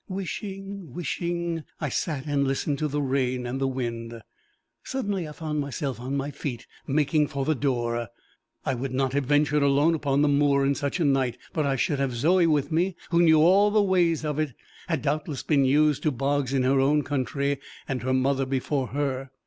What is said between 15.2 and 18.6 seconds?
been used to bogs in her own country, and her mother